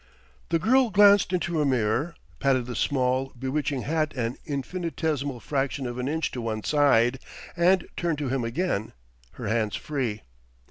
The 0.49 0.57
girl 0.57 0.89
glanced 0.89 1.31
into 1.31 1.61
a 1.61 1.63
mirror, 1.67 2.15
patted 2.39 2.65
the 2.65 2.75
small, 2.75 3.31
bewitching 3.37 3.83
hat 3.83 4.15
an 4.15 4.37
infinitesimal 4.47 5.39
fraction 5.39 5.85
of 5.85 5.99
an 5.99 6.07
inch 6.07 6.31
to 6.31 6.41
one 6.41 6.63
side, 6.63 7.19
and 7.55 7.87
turned 7.95 8.17
to 8.17 8.27
him 8.27 8.43
again, 8.43 8.93
her 9.33 9.47
hands 9.47 9.75
free. 9.75 10.23